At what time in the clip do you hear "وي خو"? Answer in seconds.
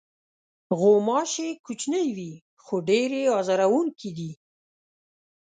2.17-2.73